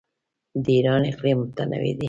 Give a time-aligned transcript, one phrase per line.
[0.63, 1.99] د ایران اقلیم متنوع دی.